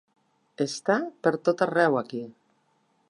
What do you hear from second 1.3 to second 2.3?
tot arreu aquí.